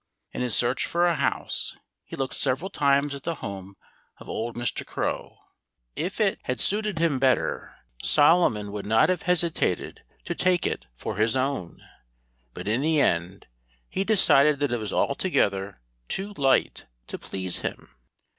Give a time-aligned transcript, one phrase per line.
[0.31, 3.75] In his search for a house he looked several times at the home
[4.17, 4.83] of old Mr.
[4.83, 5.37] Crow.
[5.95, 10.67] If it had suited him better, Solomon would not have hesitated to take that
[10.97, 11.37] it was
[14.91, 17.95] altogether too light to please him.